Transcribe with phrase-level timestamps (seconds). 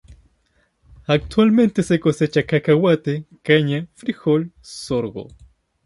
[1.07, 5.27] Actualmente se cosecha cacahuate, caña, frijol, sorgo.